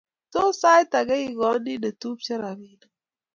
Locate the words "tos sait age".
0.35-1.17